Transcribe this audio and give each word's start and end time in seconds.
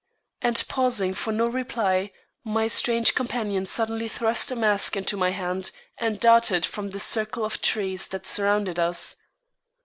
And 0.41 0.63
pausing 0.67 1.13
for 1.13 1.31
no 1.31 1.45
reply, 1.45 2.11
my 2.43 2.65
strange 2.65 3.13
companion 3.13 3.67
suddenly 3.67 4.07
thrust 4.07 4.49
a 4.49 4.55
mask 4.55 4.97
into 4.97 5.15
my 5.15 5.29
hand 5.29 5.69
and 5.95 6.19
darted 6.19 6.65
from 6.65 6.89
the 6.89 6.99
circle 6.99 7.45
of 7.45 7.61
trees 7.61 8.07
that 8.07 8.25
surrounded 8.25 8.79
us. 8.79 9.17